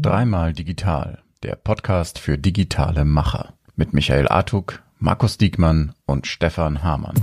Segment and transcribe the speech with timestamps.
[0.00, 7.16] Dreimal digital, der Podcast für digitale Macher mit Michael Artuk, Markus Diekmann und Stefan Hamann.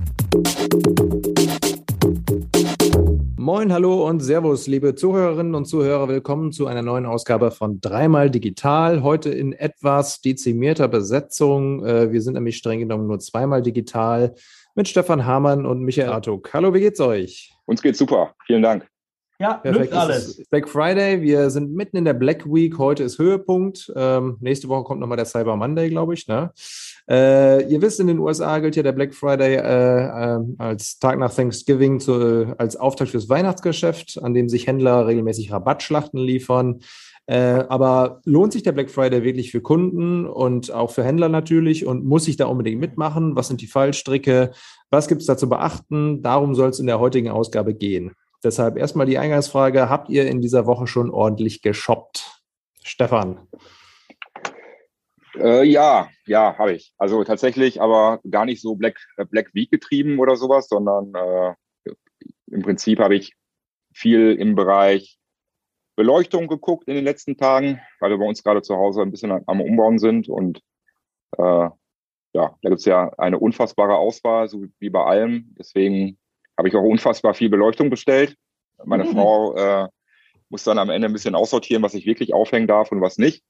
[3.35, 6.07] Moin, hallo und Servus, liebe Zuhörerinnen und Zuhörer.
[6.07, 9.01] Willkommen zu einer neuen Ausgabe von Dreimal Digital.
[9.01, 11.83] Heute in etwas dezimierter Besetzung.
[11.83, 14.35] Äh, wir sind nämlich streng genommen nur zweimal digital
[14.75, 16.53] mit Stefan Hamann und Michael Artuk.
[16.53, 17.55] Hallo, wie geht's euch?
[17.65, 18.35] Uns geht's super.
[18.45, 18.92] Vielen Dank.
[19.39, 20.43] Ja, perfekt alles.
[20.49, 21.21] Black Friday.
[21.21, 22.77] Wir sind mitten in der Black Week.
[22.77, 23.91] Heute ist Höhepunkt.
[23.95, 26.27] Ähm, nächste Woche kommt nochmal der Cyber Monday, glaube ich.
[26.27, 26.51] Ne?
[27.09, 31.17] Äh, ihr wisst, in den USA gilt ja der Black Friday äh, äh, als Tag
[31.17, 36.81] nach Thanksgiving zu, äh, als Auftakt fürs Weihnachtsgeschäft, an dem sich Händler regelmäßig Rabattschlachten liefern.
[37.25, 41.85] Äh, aber lohnt sich der Black Friday wirklich für Kunden und auch für Händler natürlich
[41.85, 43.35] und muss ich da unbedingt mitmachen?
[43.35, 44.51] Was sind die Fallstricke?
[44.89, 46.21] Was gibt es da zu beachten?
[46.21, 48.11] Darum soll es in der heutigen Ausgabe gehen.
[48.43, 52.41] Deshalb erstmal die Eingangsfrage, habt ihr in dieser Woche schon ordentlich geshoppt?
[52.83, 53.47] Stefan.
[55.35, 56.93] Äh, ja, ja, habe ich.
[56.97, 61.91] Also tatsächlich, aber gar nicht so Black, äh, Black Week getrieben oder sowas, sondern äh,
[62.51, 63.33] im Prinzip habe ich
[63.93, 65.17] viel im Bereich
[65.95, 69.31] Beleuchtung geguckt in den letzten Tagen, weil wir bei uns gerade zu Hause ein bisschen
[69.31, 70.59] am Umbauen sind und
[71.37, 71.69] äh,
[72.35, 75.53] ja, da gibt's ja eine unfassbare Auswahl, so wie bei allem.
[75.57, 76.17] Deswegen
[76.57, 78.35] habe ich auch unfassbar viel Beleuchtung bestellt.
[78.85, 79.11] Meine mhm.
[79.11, 79.87] Frau äh,
[80.49, 83.43] muss dann am Ende ein bisschen aussortieren, was ich wirklich aufhängen darf und was nicht.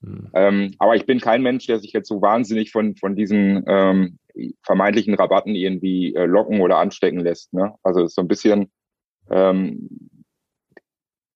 [0.00, 0.30] Mhm.
[0.34, 4.18] Ähm, aber ich bin kein Mensch, der sich jetzt so wahnsinnig von, von diesen ähm,
[4.62, 7.52] vermeintlichen Rabatten irgendwie äh, locken oder anstecken lässt.
[7.52, 7.74] Ne?
[7.82, 8.70] Also ist so ein bisschen,
[9.30, 9.88] ähm,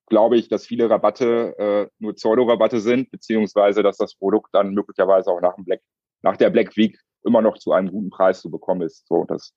[0.07, 5.31] glaube ich, dass viele Rabatte äh, nur Pseudo-Rabatte sind, beziehungsweise dass das Produkt dann möglicherweise
[5.31, 5.81] auch nach, dem Black,
[6.23, 9.07] nach der Black Week immer noch zu einem guten Preis zu bekommen ist.
[9.07, 9.55] So, das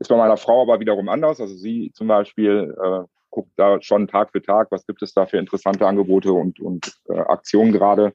[0.00, 1.40] ist bei meiner Frau aber wiederum anders.
[1.40, 5.26] Also sie zum Beispiel äh, guckt da schon Tag für Tag, was gibt es da
[5.26, 8.12] für interessante Angebote und, und äh, Aktionen gerade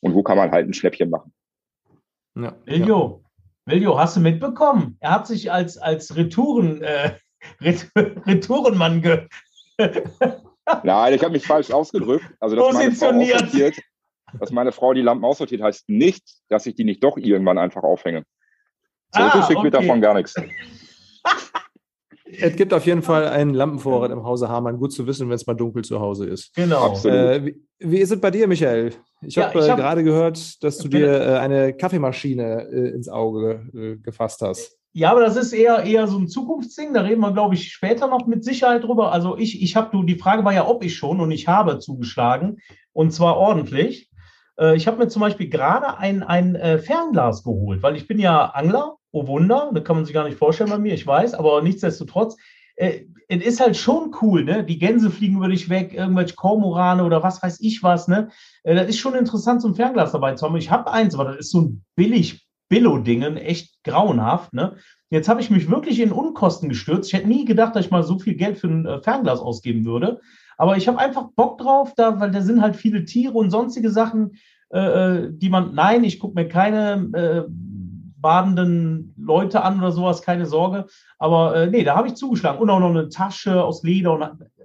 [0.00, 1.32] und wo kann man halt ein Schnäppchen machen.
[2.34, 2.54] Ja.
[2.64, 3.22] Viljo,
[3.66, 4.96] Viljo, hast du mitbekommen?
[5.00, 7.16] Er hat sich als, als Retouren, äh,
[7.60, 9.28] Retourenmann ge
[10.84, 12.24] Nein, ich habe mich falsch ausgedrückt.
[12.38, 13.76] Also, dass meine Frau aussortiert,
[14.38, 17.82] dass meine Frau die Lampen aussortiert, heißt nicht, dass ich die nicht doch irgendwann einfach
[17.82, 18.24] aufhänge.
[19.12, 19.64] Zurückgeschickt ah, okay.
[19.64, 20.34] wird davon gar nichts.
[22.40, 24.78] Es gibt auf jeden Fall einen Lampenvorrat im Hause Hamann.
[24.78, 26.54] Gut zu wissen, wenn es mal dunkel zu Hause ist.
[26.54, 26.94] Genau.
[27.04, 28.92] Äh, wie, wie, ist es bei dir, Michael?
[29.20, 33.08] Ich ja, habe äh, hab, gerade gehört, dass du dir äh, eine Kaffeemaschine äh, ins
[33.08, 34.78] Auge äh, gefasst hast.
[34.94, 36.94] Ja, aber das ist eher, eher so ein Zukunftsding.
[36.94, 39.12] Da reden wir, glaube ich, später noch mit Sicherheit drüber.
[39.12, 41.78] Also ich, ich habe, du, die Frage war ja, ob ich schon und ich habe
[41.78, 42.58] zugeschlagen.
[42.92, 44.10] Und zwar ordentlich.
[44.58, 48.46] Äh, ich habe mir zum Beispiel gerade ein, ein Fernglas geholt, weil ich bin ja
[48.46, 51.62] Angler oh Wunder, das kann man sich gar nicht vorstellen bei mir, ich weiß, aber
[51.62, 52.36] nichtsdestotrotz,
[52.76, 54.64] äh, es ist halt schon cool, ne?
[54.64, 58.30] Die Gänse fliegen über dich weg, irgendwelche Kormorane oder was weiß ich was, ne?
[58.62, 60.56] Äh, das ist schon interessant, so ein Fernglas dabei zu haben.
[60.56, 64.76] Ich habe eins, aber das ist so ein billig Billo-Dingen, echt grauenhaft, ne?
[65.10, 67.12] Jetzt habe ich mich wirklich in Unkosten gestürzt.
[67.12, 69.84] Ich hätte nie gedacht, dass ich mal so viel Geld für ein äh, Fernglas ausgeben
[69.84, 70.20] würde.
[70.56, 73.90] Aber ich habe einfach Bock drauf, da, weil da sind halt viele Tiere und sonstige
[73.90, 74.32] Sachen,
[74.70, 77.52] äh, äh die man, nein, ich gucke mir keine äh,
[78.22, 80.86] badenden Leute an oder sowas, keine Sorge.
[81.18, 82.58] Aber äh, nee, da habe ich zugeschlagen.
[82.58, 84.22] Und auch noch eine Tasche aus Leder und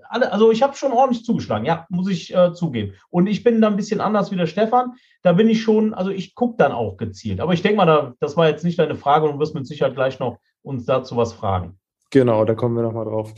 [0.09, 2.93] alle, also ich habe schon ordentlich zugeschlagen, ja, muss ich äh, zugeben.
[3.09, 4.93] Und ich bin da ein bisschen anders wie der Stefan.
[5.21, 7.41] Da bin ich schon, also ich gucke dann auch gezielt.
[7.41, 9.67] Aber ich denke mal, da, das war jetzt nicht deine Frage und du wirst mit
[9.67, 11.77] Sicherheit gleich noch uns dazu was fragen.
[12.11, 13.33] Genau, da kommen wir nochmal drauf.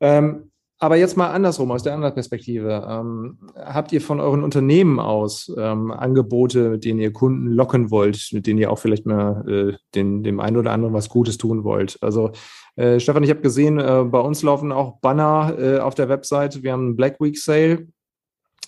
[0.00, 2.86] Ähm, aber jetzt mal andersrum, aus der anderen Perspektive.
[2.88, 8.30] Ähm, habt ihr von euren Unternehmen aus ähm, Angebote, mit denen ihr Kunden locken wollt,
[8.32, 11.64] mit denen ihr auch vielleicht mal äh, den, dem einen oder anderen was Gutes tun
[11.64, 11.98] wollt?
[12.00, 12.32] Also,
[12.76, 16.62] äh, Stefan, ich habe gesehen, äh, bei uns laufen auch Banner äh, auf der Website.
[16.62, 17.86] Wir haben einen Black Week Sale.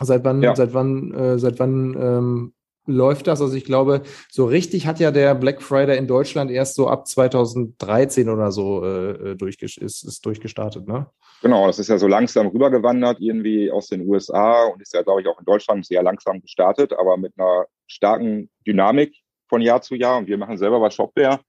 [0.00, 0.54] Seit wann, ja.
[0.54, 2.52] seit wann, äh, seit wann ähm,
[2.86, 3.40] läuft das?
[3.40, 7.06] Also ich glaube, so richtig hat ja der Black Friday in Deutschland erst so ab
[7.06, 11.06] 2013 oder so äh, ist, ist durchgestartet, ne?
[11.42, 15.20] Genau, das ist ja so langsam rübergewandert, irgendwie aus den USA und ist ja, glaube
[15.20, 19.14] ich, auch in Deutschland sehr langsam gestartet, aber mit einer starken Dynamik
[19.48, 20.18] von Jahr zu Jahr.
[20.18, 21.40] Und wir machen selber bei Shopware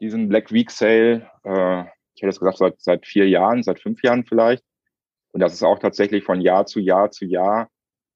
[0.00, 1.84] diesen Black Week Sale, äh,
[2.14, 4.64] ich hätte es gesagt, seit, seit vier Jahren, seit fünf Jahren vielleicht.
[5.32, 7.68] Und das ist auch tatsächlich von Jahr zu Jahr zu Jahr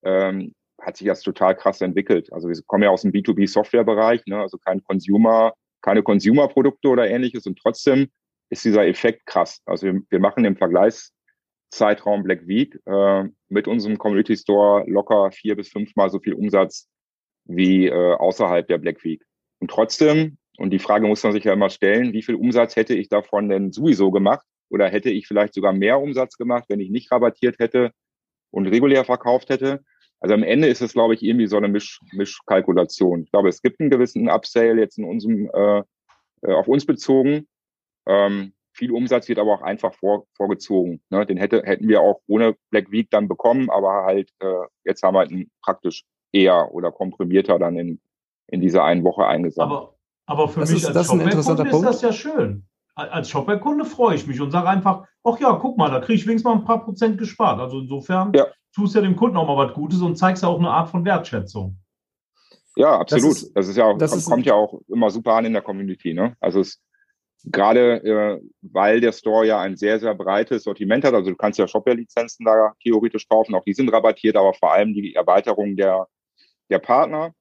[0.02, 2.32] ähm, hat sich das total krass entwickelt.
[2.32, 4.40] Also wir kommen ja aus dem B2B-Software-Bereich, ne?
[4.40, 8.11] also kein Consumer, keine Consumer-Produkte oder ähnliches und trotzdem
[8.50, 9.61] ist dieser Effekt krass.
[9.67, 15.56] Also wir, wir machen im Vergleichszeitraum Black Week äh, mit unserem Community Store locker vier
[15.56, 16.88] bis fünfmal so viel Umsatz
[17.44, 19.23] wie äh, außerhalb der Black Week.
[19.61, 22.94] Und trotzdem, und die Frage muss man sich ja immer stellen, wie viel Umsatz hätte
[22.94, 26.90] ich davon denn sowieso gemacht, oder hätte ich vielleicht sogar mehr Umsatz gemacht, wenn ich
[26.90, 27.93] nicht rabattiert hätte
[28.50, 29.85] und regulär verkauft hätte.
[30.20, 33.23] Also am Ende ist es, glaube ich, irgendwie so eine Misch Mischkalkulation.
[33.23, 35.82] Ich glaube, es gibt einen gewissen Upsale jetzt in unserem, äh,
[36.43, 37.47] äh, auf uns bezogen.
[38.06, 41.00] Ähm, viel Umsatz wird aber auch einfach vor, vorgezogen.
[41.10, 41.24] Ne?
[41.26, 45.14] Den hätte, hätten wir auch ohne Black Week dann bekommen, aber halt äh, jetzt haben
[45.14, 48.00] wir halt einen praktisch eher oder komprimierter dann in,
[48.48, 49.78] in dieser einen Woche eingesammelt.
[49.78, 49.94] Aber,
[50.26, 52.66] aber für das mich ist, als Shopware-Kunde ist das ja schön.
[52.96, 56.26] Als Shopware-Kunde freue ich mich und sage einfach, ach ja, guck mal, da kriege ich
[56.26, 57.60] wenigstens mal ein paar Prozent gespart.
[57.60, 58.46] Also insofern ja.
[58.74, 61.04] tust ja dem Kunden auch mal was Gutes und zeigst ja auch eine Art von
[61.04, 61.78] Wertschätzung.
[62.76, 63.30] Ja, absolut.
[63.30, 65.62] Das ist, das ist ja auch, das kommt ja auch immer super an in der
[65.62, 66.12] Community.
[66.12, 66.36] Ne?
[66.40, 66.80] Also es
[67.44, 71.14] gerade äh, weil der Store ja ein sehr, sehr breites Sortiment hat.
[71.14, 74.94] Also du kannst ja Shopware-Lizenzen da theoretisch kaufen, auch die sind rabattiert, aber vor allem
[74.94, 76.08] die Erweiterung der,
[76.70, 77.35] der Partner,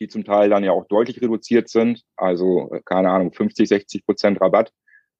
[0.00, 2.02] die zum Teil dann ja auch deutlich reduziert sind.
[2.16, 4.72] Also, äh, keine Ahnung, 50, 60 Prozent Rabatt.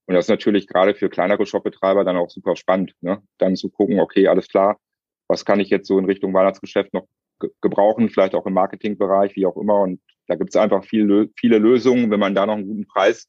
[0.06, 3.22] Und das ist natürlich gerade für kleinere Shopbetreiber dann auch super spannend, ne?
[3.38, 4.78] dann zu gucken, okay, alles klar,
[5.28, 7.06] was kann ich jetzt so in Richtung Weihnachtsgeschäft noch
[7.60, 9.80] gebrauchen, vielleicht auch im Marketingbereich, wie auch immer.
[9.80, 12.10] Und da gibt es einfach viel, viele Lösungen.
[12.10, 13.28] Wenn man da noch einen guten Preis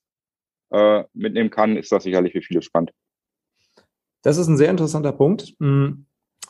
[0.71, 2.91] äh, mitnehmen kann, ist das sicherlich für viele spannend.
[4.23, 5.53] Das ist ein sehr interessanter Punkt.
[5.59, 6.05] Hm,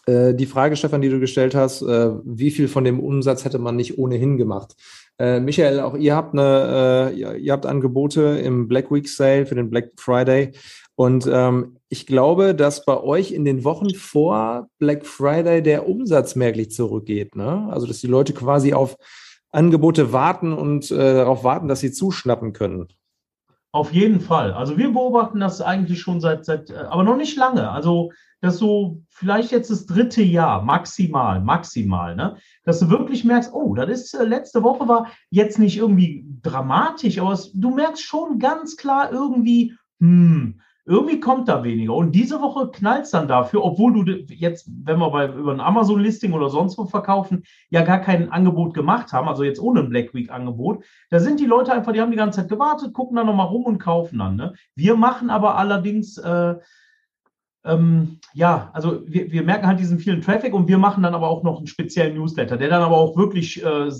[0.05, 3.59] äh, die Frage, Stefan, die du gestellt hast, äh, wie viel von dem Umsatz hätte
[3.59, 4.75] man nicht ohnehin gemacht?
[5.19, 9.55] Äh, Michael, auch ihr habt eine, äh, ihr habt Angebote im Black Week Sale für
[9.55, 10.53] den Black Friday.
[10.95, 16.35] Und ähm, ich glaube, dass bei euch in den Wochen vor Black Friday der Umsatz
[16.35, 17.35] merklich zurückgeht.
[17.35, 17.69] Ne?
[17.71, 18.97] Also, dass die Leute quasi auf
[19.51, 22.87] Angebote warten und äh, darauf warten, dass sie zuschnappen können.
[23.73, 24.51] Auf jeden Fall.
[24.53, 27.71] Also wir beobachten das eigentlich schon seit, seit, äh, aber noch nicht lange.
[27.71, 32.37] Also das so vielleicht jetzt das dritte Jahr maximal, maximal, ne?
[32.65, 37.19] Dass du wirklich merkst, oh, das ist äh, letzte Woche war jetzt nicht irgendwie dramatisch,
[37.19, 41.93] aber es, du merkst schon ganz klar irgendwie, hm, irgendwie kommt da weniger.
[41.93, 45.59] Und diese Woche knallt es dann dafür, obwohl du jetzt, wenn wir bei, über ein
[45.59, 49.89] Amazon-Listing oder sonst wo verkaufen, ja gar kein Angebot gemacht haben, also jetzt ohne ein
[49.89, 50.83] Black Week-Angebot.
[51.09, 53.65] Da sind die Leute einfach, die haben die ganze Zeit gewartet, gucken dann nochmal rum
[53.65, 54.35] und kaufen dann.
[54.35, 54.53] Ne?
[54.75, 56.55] Wir machen aber allerdings, äh,
[57.63, 61.29] ähm, ja, also wir, wir merken halt diesen vielen Traffic und wir machen dann aber
[61.29, 63.91] auch noch einen speziellen Newsletter, der dann aber auch wirklich äh,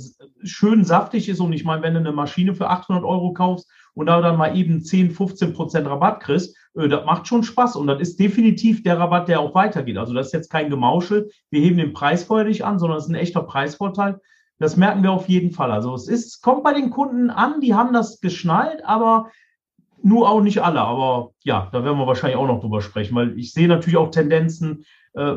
[0.44, 1.40] schön saftig ist.
[1.40, 4.58] Und ich meine, wenn du eine Maschine für 800 Euro kaufst und da dann mal
[4.58, 8.98] eben 10, 15 Prozent Rabatt kriegst, das macht schon Spaß und das ist definitiv der
[8.98, 9.98] Rabatt, der auch weitergeht.
[9.98, 13.06] Also das ist jetzt kein Gemauschel, wir heben den Preis vorher nicht an, sondern es
[13.06, 14.20] ist ein echter Preisvorteil.
[14.60, 15.72] Das merken wir auf jeden Fall.
[15.72, 19.32] Also es ist, kommt bei den Kunden an, die haben das geschnallt, aber
[20.04, 20.82] nur auch nicht alle.
[20.82, 24.12] Aber ja, da werden wir wahrscheinlich auch noch drüber sprechen, weil ich sehe natürlich auch
[24.12, 25.36] Tendenzen, äh,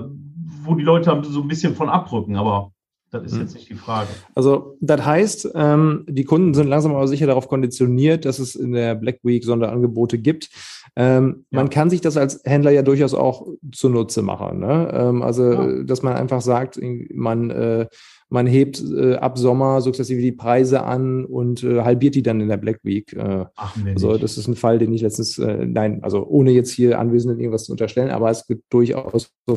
[0.63, 2.37] wo die Leute so ein bisschen von abrücken.
[2.37, 2.73] Aber
[3.15, 3.41] das ist hm.
[3.43, 4.09] jetzt nicht die Frage.
[4.35, 8.73] Also, das heißt, ähm, die Kunden sind langsam aber sicher darauf konditioniert, dass es in
[8.73, 10.51] der Black Week Sonderangebote gibt.
[10.97, 11.61] Ähm, ja.
[11.61, 14.61] Man kann sich das als Händler ja durchaus auch zunutze machen.
[14.61, 14.91] Ne?
[14.93, 15.83] Ähm, also, ja.
[15.85, 16.81] dass man einfach sagt,
[17.13, 17.87] man, äh,
[18.29, 22.49] man hebt äh, ab Sommer sukzessive die Preise an und äh, halbiert die dann in
[22.49, 23.13] der Black Week.
[23.13, 26.73] Äh, Ach, also, das ist ein Fall, den ich letztens, äh, nein, also ohne jetzt
[26.73, 29.57] hier Anwesenden irgendwas zu unterstellen, aber es gibt durchaus so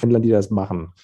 [0.00, 0.94] Händler, die das machen.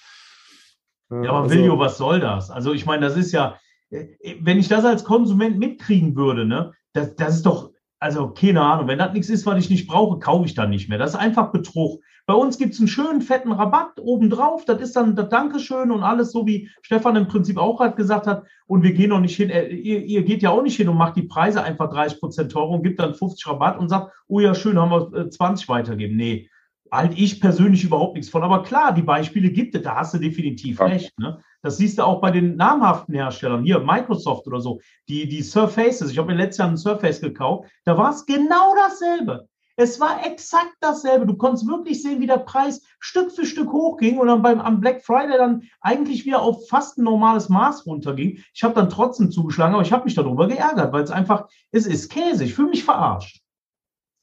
[1.09, 2.51] Ja, aber also, Viljo, was soll das?
[2.51, 3.57] Also ich meine, das ist ja,
[3.89, 4.05] äh,
[4.41, 8.87] wenn ich das als Konsument mitkriegen würde, ne, das, das ist doch, also keine Ahnung,
[8.87, 10.97] wenn das nichts ist, was ich nicht brauche, kaufe ich dann nicht mehr.
[10.97, 12.01] Das ist einfach Betrug.
[12.27, 16.03] Bei uns gibt es einen schönen fetten Rabatt obendrauf, das ist dann das Dankeschön und
[16.03, 18.43] alles so, wie Stefan im Prinzip auch halt gesagt hat.
[18.67, 20.97] Und wir gehen noch nicht hin, äh, ihr, ihr, geht ja auch nicht hin und
[20.97, 24.41] macht die Preise einfach 30 Prozent teurer und gibt dann 50 Rabatt und sagt, oh
[24.41, 26.17] ja, schön, haben wir äh, 20 weitergeben.
[26.17, 26.49] Nee,
[26.91, 28.43] halt ich persönlich überhaupt nichts von.
[28.43, 30.85] Aber klar, die Beispiele gibt es, da hast du definitiv ja.
[30.85, 31.17] recht.
[31.19, 31.41] Ne?
[31.61, 34.79] Das siehst du auch bei den namhaften Herstellern, hier Microsoft oder so,
[35.09, 36.11] die, die Surfaces.
[36.11, 39.47] Ich habe mir letztes Jahr einen Surface gekauft, da war es genau dasselbe.
[39.79, 41.27] Es war exakt dasselbe.
[41.27, 44.81] Du konntest wirklich sehen, wie der Preis Stück für Stück hochging und dann beim am
[44.81, 48.43] Black Friday dann eigentlich wieder auf fast ein normales Maß runterging.
[48.55, 51.85] Ich habe dann trotzdem zugeschlagen, aber ich habe mich darüber geärgert, weil es einfach, es
[51.85, 52.43] ist Käse.
[52.43, 53.43] Ich fühle mich verarscht.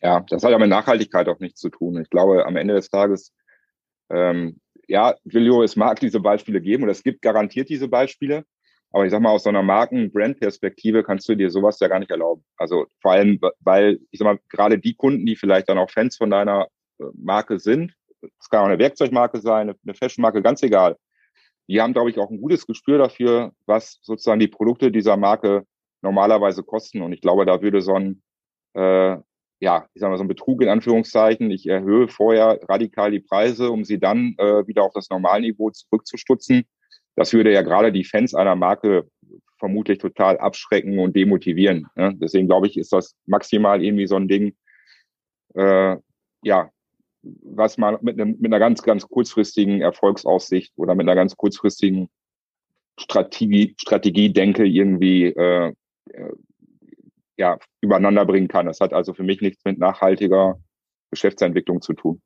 [0.04, 1.99] Ja, das hat ja mit Nachhaltigkeit auch nichts zu tun.
[2.02, 3.32] Ich glaube, am Ende des Tages,
[4.11, 8.44] ähm, ja, Julio, es mag diese Beispiele geben oder es gibt garantiert diese Beispiele.
[8.92, 12.11] Aber ich sag mal, aus so einer Marken-Brand-Perspektive kannst du dir sowas ja gar nicht
[12.11, 12.44] erlauben.
[12.58, 16.18] Also vor allem, weil, ich sag mal, gerade die Kunden, die vielleicht dann auch Fans
[16.18, 16.68] von deiner
[17.00, 17.94] äh, Marke sind,
[18.38, 20.99] es kann auch eine Werkzeugmarke sein, eine Fashionmarke, ganz egal.
[21.66, 25.66] Die haben, glaube ich, auch ein gutes Gespür dafür, was sozusagen die Produkte dieser Marke
[26.02, 27.00] normalerweise kosten.
[27.00, 28.23] Und ich glaube, da würde so ein,
[28.75, 29.16] äh,
[29.61, 31.50] ja, ich sage mal so ein Betrug in Anführungszeichen.
[31.50, 36.64] Ich erhöhe vorher radikal die Preise, um sie dann äh, wieder auf das Normalniveau zurückzustutzen.
[37.16, 39.08] Das würde ja gerade die Fans einer Marke
[39.58, 41.87] vermutlich total abschrecken und demotivieren.
[41.94, 42.14] Ne?
[42.16, 44.54] Deswegen glaube ich, ist das maximal irgendwie so ein Ding,
[45.54, 45.96] äh,
[46.42, 46.70] ja,
[47.23, 52.11] was man mit, einem, mit einer ganz, ganz kurzfristigen Erfolgsaussicht oder mit einer ganz kurzfristigen
[52.99, 55.73] Strategie, Strategie denke, irgendwie äh,
[56.11, 56.32] äh,
[57.36, 58.66] ja, übereinander bringen kann.
[58.66, 60.58] Das hat also für mich nichts mit nachhaltiger
[61.10, 62.20] Geschäftsentwicklung zu tun.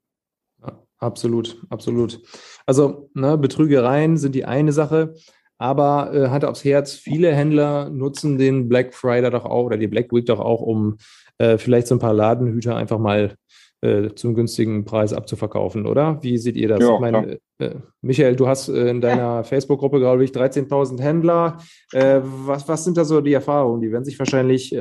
[0.98, 2.20] Absolut, absolut.
[2.66, 5.14] Also ne, Betrügereien sind die eine Sache,
[5.56, 9.86] aber äh, Hand aufs Herz, viele Händler nutzen den Black Friday doch auch oder die
[9.86, 10.98] Black Week doch auch, um
[11.38, 13.36] äh, vielleicht so ein paar Ladenhüter einfach mal
[13.80, 16.22] äh, zum günstigen Preis abzuverkaufen, oder?
[16.22, 16.80] Wie seht ihr das?
[16.80, 19.42] Ja, ich meine, äh, Michael, du hast äh, in deiner ja.
[19.42, 21.58] Facebook-Gruppe, glaube ich, 13.000 Händler.
[21.92, 23.80] Äh, was, was sind da so die Erfahrungen?
[23.80, 24.78] Die werden sich wahrscheinlich äh,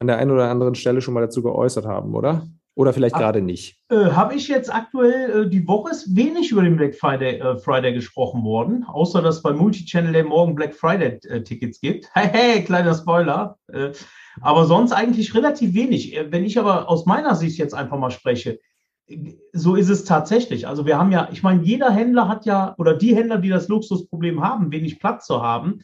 [0.00, 2.46] an der einen oder anderen Stelle schon mal dazu geäußert haben, oder?
[2.76, 3.78] Oder vielleicht gerade nicht?
[3.88, 7.56] Äh, Habe ich jetzt aktuell, äh, die Woche ist wenig über den Black Friday, äh,
[7.56, 12.10] Friday gesprochen worden, außer dass bei Multichannel der morgen Black Friday Tickets gibt.
[12.14, 13.56] Hey, hey, kleiner Spoiler.
[14.40, 16.16] Aber sonst eigentlich relativ wenig.
[16.16, 18.58] Äh, wenn ich aber aus meiner Sicht jetzt einfach mal spreche,
[19.52, 20.66] so ist es tatsächlich.
[20.66, 23.68] Also wir haben ja, ich meine, jeder Händler hat ja, oder die Händler, die das
[23.68, 25.80] Luxusproblem haben, wenig Platz zu haben,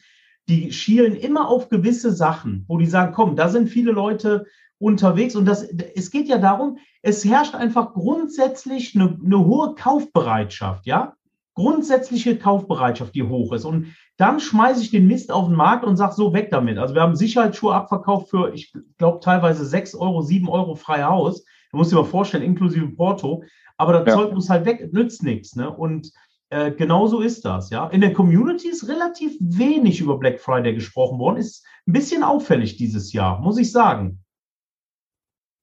[0.49, 4.45] die schielen immer auf gewisse Sachen, wo die sagen, komm, da sind viele Leute
[4.79, 10.87] unterwegs und das, es geht ja darum, es herrscht einfach grundsätzlich eine, eine hohe Kaufbereitschaft,
[10.87, 11.13] ja?
[11.53, 13.65] Grundsätzliche Kaufbereitschaft, die hoch ist.
[13.65, 16.77] Und dann schmeiße ich den Mist auf den Markt und sage so weg damit.
[16.77, 21.43] Also wir haben Sicherheitsschuhe abverkauft für, ich glaube, teilweise 6 Euro, 7 Euro frei Haus.
[21.71, 23.43] Du musst dir mal vorstellen, inklusive Porto.
[23.77, 24.13] Aber das ja.
[24.13, 25.55] Zeug muss halt weg, nützt nichts.
[25.55, 25.69] Ne?
[25.69, 26.11] Und
[26.51, 27.69] äh, genau so ist das.
[27.69, 31.37] Ja, in der Community ist relativ wenig über Black Friday gesprochen worden.
[31.37, 34.23] Ist ein bisschen auffällig dieses Jahr, muss ich sagen.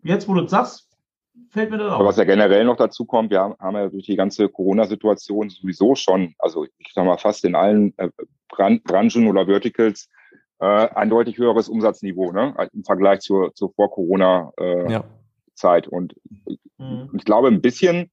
[0.02, 0.87] Jetzt, wo du sagst,
[1.50, 2.04] fällt mir das auf.
[2.04, 6.34] Was ja generell noch dazu kommt, wir haben, ja durch die ganze Corona-Situation sowieso schon,
[6.38, 8.08] also ich sag mal fast in allen äh,
[8.48, 10.08] Branchen oder Verticals,
[10.60, 14.66] äh, ein deutlich höheres Umsatzniveau ne, im Vergleich zur, zur Vor-Corona-Zeit.
[14.86, 15.04] Äh, ja.
[15.90, 16.14] Und
[16.78, 17.10] mhm.
[17.14, 18.10] ich glaube, ein bisschen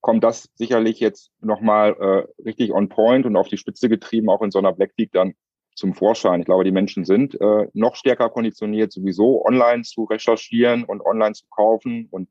[0.00, 4.42] kommt das sicherlich jetzt nochmal äh, richtig on point und auf die Spitze getrieben, auch
[4.42, 5.34] in so einer Black Week dann
[5.74, 6.40] zum Vorschein.
[6.40, 11.32] Ich glaube, die Menschen sind äh, noch stärker konditioniert, sowieso online zu recherchieren und online
[11.32, 12.28] zu kaufen und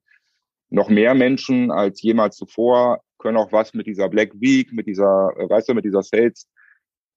[0.71, 5.29] noch mehr Menschen als jemals zuvor können auch was mit dieser Black Week, mit dieser,
[5.37, 6.49] äh, weißt du, mit dieser Sales,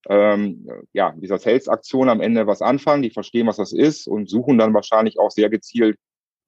[0.08, 3.02] ähm, ja, dieser Sales-Aktion am Ende was anfangen.
[3.02, 5.98] Die verstehen, was das ist und suchen dann wahrscheinlich auch sehr gezielt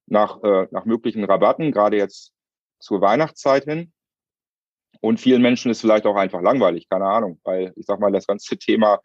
[0.05, 2.33] nach, äh, nach möglichen Rabatten, gerade jetzt
[2.79, 3.91] zur Weihnachtszeit hin.
[5.01, 8.27] Und vielen Menschen ist vielleicht auch einfach langweilig, keine Ahnung, weil ich sag mal, das
[8.27, 8.99] ganze Thema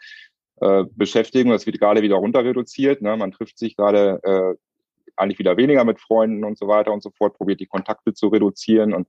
[0.61, 3.01] äh, Beschäftigung, das wird gerade wieder runter reduziert.
[3.01, 3.17] Ne?
[3.17, 4.55] Man trifft sich gerade äh,
[5.17, 8.29] eigentlich wieder weniger mit Freunden und so weiter und so fort, probiert die Kontakte zu
[8.29, 9.09] reduzieren und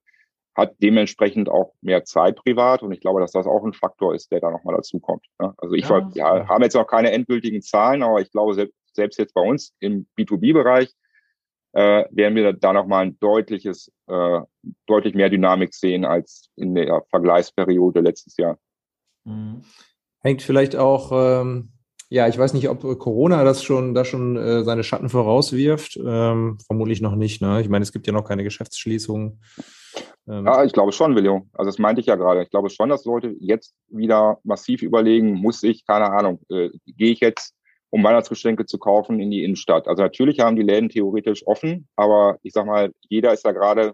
[0.56, 2.84] hat dementsprechend auch mehr Zeit privat.
[2.84, 5.26] Und ich glaube, dass das auch ein Faktor ist, der da nochmal dazu kommt.
[5.40, 5.54] Ne?
[5.58, 8.54] Also ich ja, ja, haben jetzt noch keine endgültigen Zahlen, aber ich glaube,
[8.94, 10.94] selbst jetzt bei uns im B2B-Bereich
[11.74, 14.42] äh, werden wir da nochmal ein deutliches, äh,
[14.86, 18.60] deutlich mehr Dynamik sehen als in der Vergleichsperiode letztes Jahr.
[19.24, 19.64] Mhm.
[20.22, 21.73] Hängt vielleicht auch ähm,
[22.14, 25.98] ja, ich weiß nicht, ob Corona das schon, da schon äh, seine Schatten vorauswirft.
[25.98, 27.42] Ähm, vermutlich noch nicht.
[27.42, 27.60] Ne?
[27.60, 29.42] Ich meine, es gibt ja noch keine Geschäftsschließungen.
[30.28, 31.50] Ähm, ja, ich glaube schon, William.
[31.54, 32.44] Also das meinte ich ja gerade.
[32.44, 37.14] Ich glaube schon, dass Leute jetzt wieder massiv überlegen, muss ich, keine Ahnung, äh, gehe
[37.14, 37.56] ich jetzt,
[37.90, 39.88] um Weihnachtsgeschenke zu kaufen, in die Innenstadt.
[39.88, 43.94] Also natürlich haben die Läden theoretisch offen, aber ich sag mal, jeder ist da gerade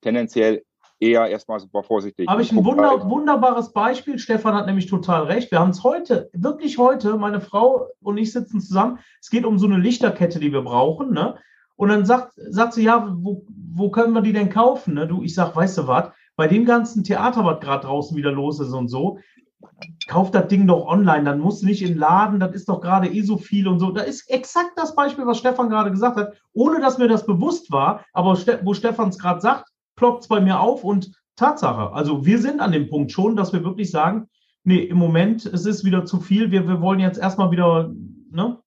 [0.00, 0.62] tendenziell
[1.02, 2.28] eher erstmal super vorsichtig.
[2.28, 4.20] Habe ich ein wunder, wunderbares Beispiel.
[4.20, 5.50] Stefan hat nämlich total recht.
[5.50, 9.00] Wir haben es heute, wirklich heute, meine Frau und ich sitzen zusammen.
[9.20, 11.12] Es geht um so eine Lichterkette, die wir brauchen.
[11.12, 11.34] Ne?
[11.74, 13.44] Und dann sagt, sagt sie, ja, wo,
[13.74, 14.94] wo können wir die denn kaufen?
[14.94, 15.08] Ne?
[15.08, 18.60] Du, ich sag, weißt du was, bei dem ganzen Theater, was gerade draußen wieder los
[18.60, 19.18] ist und so,
[20.06, 22.80] kauf das Ding doch online, dann musst du nicht in den Laden, das ist doch
[22.80, 23.90] gerade eh so viel und so.
[23.90, 27.72] Da ist exakt das Beispiel, was Stefan gerade gesagt hat, ohne dass mir das bewusst
[27.72, 29.71] war, aber wo Stefan es gerade sagt,
[30.02, 31.92] ploppt es bei mir auf und Tatsache.
[31.92, 34.28] Also wir sind an dem Punkt schon, dass wir wirklich sagen,
[34.64, 37.92] nee, im Moment, es ist wieder zu viel, wir, wir wollen jetzt erstmal wieder,
[38.32, 38.58] ne?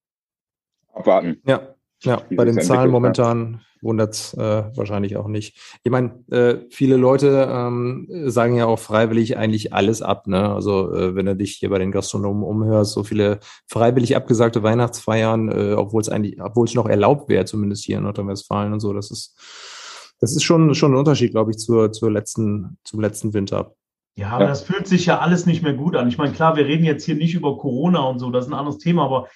[0.94, 1.42] Abwarten.
[1.46, 1.76] Ja.
[2.04, 5.58] Ja, bei den Zahlen momentan wundert es äh, wahrscheinlich auch nicht.
[5.84, 10.28] Ich meine, äh, viele Leute ähm, sagen ja auch freiwillig eigentlich alles ab.
[10.28, 10.54] Ne?
[10.54, 15.50] Also äh, wenn du dich hier bei den Gastronomen umhörst, so viele freiwillig abgesagte Weihnachtsfeiern,
[15.50, 18.94] äh, obwohl es eigentlich, obwohl es noch erlaubt wäre, zumindest hier in Nordrhein-Westfalen und so,
[18.94, 19.36] das ist
[20.20, 23.74] das ist schon, schon ein Unterschied, glaube ich, zur, zur letzten, zum letzten Winter.
[24.18, 24.50] Ja, aber ja.
[24.50, 26.08] das fühlt sich ja alles nicht mehr gut an.
[26.08, 28.58] Ich meine, klar, wir reden jetzt hier nicht über Corona und so, das ist ein
[28.58, 29.28] anderes Thema, aber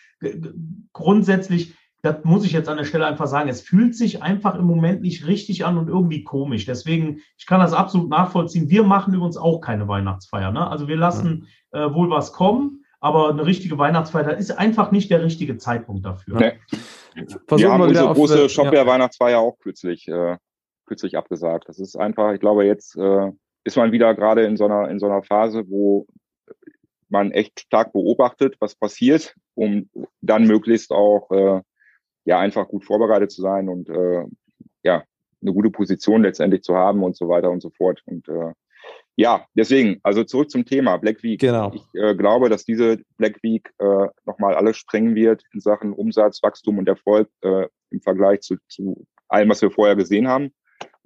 [0.93, 4.65] grundsätzlich, das muss ich jetzt an der Stelle einfach sagen, es fühlt sich einfach im
[4.65, 6.65] Moment nicht richtig an und irgendwie komisch.
[6.65, 8.69] Deswegen, ich kann das absolut nachvollziehen.
[8.69, 10.53] Wir machen übrigens auch keine Weihnachtsfeier.
[10.53, 10.65] Ne?
[10.65, 11.87] Also wir lassen ja.
[11.87, 16.37] äh, wohl was kommen, aber eine richtige Weihnachtsfeier ist einfach nicht der richtige Zeitpunkt dafür.
[16.37, 16.53] Nee.
[17.49, 20.37] Wir haben unsere große Shopware-Weihnachtsfeier auch kürzlich äh,
[20.89, 21.69] kürzlich abgesagt.
[21.69, 23.31] Das ist einfach, ich glaube, jetzt äh,
[23.63, 26.07] ist man wieder gerade in so einer, in so einer Phase, wo
[27.07, 29.89] man echt stark beobachtet, was passiert, um
[30.21, 31.61] dann möglichst auch äh,
[32.25, 34.25] ja einfach gut vorbereitet zu sein und äh,
[34.83, 35.03] ja
[35.41, 38.01] eine gute Position letztendlich zu haben und so weiter und so fort.
[38.05, 38.53] Und äh,
[39.15, 41.39] ja, deswegen, also zurück zum Thema Black Week.
[41.39, 41.71] Genau.
[41.73, 46.41] Ich äh, glaube, dass diese Black Week äh, nochmal alles sprengen wird in Sachen Umsatz,
[46.41, 50.51] Wachstum und Erfolg äh, im Vergleich zu, zu allem, was wir vorher gesehen haben.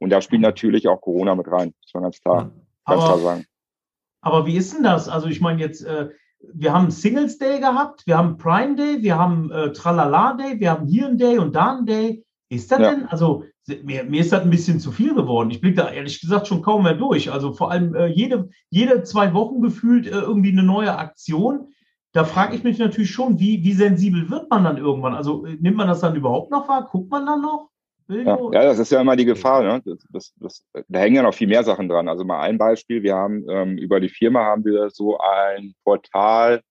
[0.03, 2.51] Und da spielt natürlich auch Corona mit rein, muss man ganz klar,
[2.83, 3.45] aber, ganz klar sagen.
[4.19, 5.07] Aber wie ist denn das?
[5.07, 6.09] Also ich meine jetzt, äh,
[6.53, 10.71] wir haben Singles Day gehabt, wir haben Prime Day, wir haben äh, Tralala Day, wir
[10.71, 12.25] haben hier ein Day und da ein Day.
[12.49, 12.89] Ist das ja.
[12.91, 13.05] denn?
[13.05, 13.45] Also
[13.81, 15.51] mir, mir, ist das ein bisschen zu viel geworden.
[15.51, 17.31] Ich blicke da ehrlich gesagt schon kaum mehr durch.
[17.31, 21.69] Also vor allem äh, jede, jede zwei Wochen gefühlt äh, irgendwie eine neue Aktion.
[22.11, 25.13] Da frage ich mich natürlich schon, wie, wie sensibel wird man dann irgendwann?
[25.13, 26.89] Also äh, nimmt man das dann überhaupt noch wahr?
[26.91, 27.69] Guckt man dann noch?
[28.21, 29.63] Ja, ja, das ist ja immer die Gefahr.
[29.63, 29.81] Ne?
[29.85, 32.07] Das, das, das, da hängen ja noch viel mehr Sachen dran.
[32.07, 33.03] Also mal ein Beispiel.
[33.03, 36.61] Wir haben ähm, über die Firma haben wir so ein Portal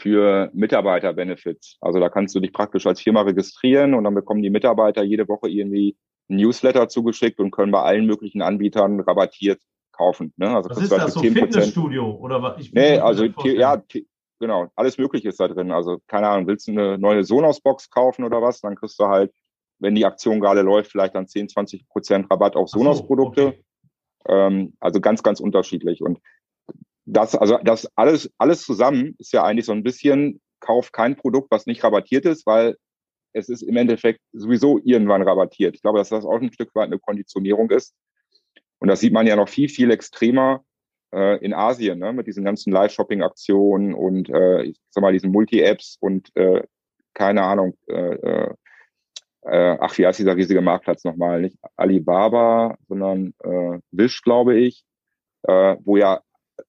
[0.00, 1.76] für Mitarbeiter-Benefits.
[1.80, 5.28] Also da kannst du dich praktisch als Firma registrieren und dann bekommen die Mitarbeiter jede
[5.28, 5.96] Woche irgendwie
[6.30, 9.60] ein Newsletter zugeschickt und können bei allen möglichen Anbietern rabattiert
[9.92, 10.32] kaufen.
[10.36, 10.48] Ne?
[10.54, 12.58] Also was ist das, so Fitnessstudio oder was?
[12.58, 13.82] Ich nee, also ja,
[14.38, 15.70] genau, alles Mögliche ist da drin.
[15.70, 19.32] Also keine Ahnung, willst du eine neue Sonos-Box kaufen oder was, dann kriegst du halt
[19.80, 23.46] wenn die Aktion gerade läuft, vielleicht dann 10, 20 Prozent Rabatt auf Sonos-Produkte.
[23.46, 23.64] Okay.
[24.28, 26.02] Ähm, also ganz, ganz unterschiedlich.
[26.02, 26.20] Und
[27.06, 31.50] das, also das alles, alles zusammen ist ja eigentlich so ein bisschen, kauf kein Produkt,
[31.50, 32.76] was nicht rabattiert ist, weil
[33.32, 35.74] es ist im Endeffekt sowieso irgendwann rabattiert.
[35.74, 37.94] Ich glaube, dass das auch ein Stück weit eine Konditionierung ist.
[38.78, 40.64] Und das sieht man ja noch viel, viel extremer
[41.12, 45.96] äh, in Asien, ne, mit diesen ganzen Live-Shopping-Aktionen und äh, ich sag mal, diesen Multi-Apps
[46.00, 46.62] und äh,
[47.14, 48.48] keine Ahnung, äh,
[49.42, 51.42] äh ach, wie heißt dieser riesige Marktplatz nochmal?
[51.42, 54.84] Nicht Alibaba, sondern äh, Wish, glaube ich,
[55.44, 56.20] äh, wo ja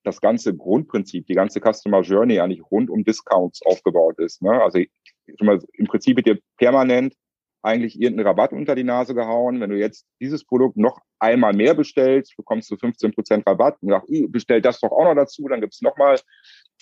[0.03, 4.41] das ganze Grundprinzip, die ganze Customer Journey eigentlich rund um Discounts aufgebaut ist.
[4.41, 4.61] Ne?
[4.61, 4.79] Also
[5.25, 7.13] im Prinzip wird dir permanent
[7.63, 9.59] eigentlich irgendeinen Rabatt unter die Nase gehauen.
[9.59, 13.89] Wenn du jetzt dieses Produkt noch einmal mehr bestellst, bekommst du 15 Prozent Rabatt und
[13.89, 16.19] sagst, bestell das doch auch noch dazu, dann gibt's nochmal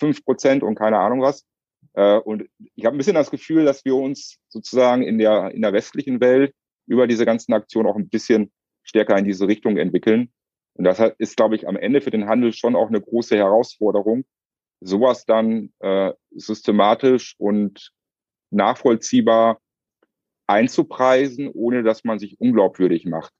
[0.00, 1.44] 5% und keine Ahnung was.
[1.94, 5.62] Äh, und ich habe ein bisschen das Gefühl, dass wir uns sozusagen in der, in
[5.62, 6.54] der westlichen Welt
[6.86, 10.32] über diese ganzen Aktionen auch ein bisschen stärker in diese Richtung entwickeln.
[10.74, 14.24] Und das ist, glaube ich, am Ende für den Handel schon auch eine große Herausforderung,
[14.80, 17.92] sowas dann äh, systematisch und
[18.50, 19.60] nachvollziehbar
[20.46, 23.32] einzupreisen, ohne dass man sich unglaubwürdig macht.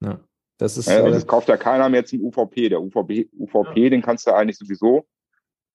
[0.00, 0.24] Ja,
[0.58, 0.88] das ist.
[0.88, 2.68] Ja, das kauft ja keiner mehr zum UVP.
[2.68, 3.90] Der UVP, UVP, ja.
[3.90, 5.02] den kannst du eigentlich sowieso äh,